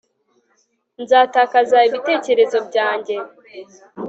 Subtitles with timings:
[1.03, 3.15] nzatakaza ibitekerezo byanjye